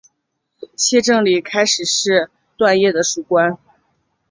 [0.75, 3.59] 谢正礼开始是段业的属官。